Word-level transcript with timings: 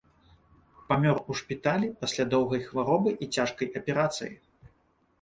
Памёр 0.89 1.17
у 1.29 1.35
шпіталі 1.43 1.91
пасля 2.01 2.27
доўгай 2.33 2.61
хваробы 2.71 3.17
і 3.23 3.31
цяжкай 3.35 3.73
аперацыі. 3.83 4.35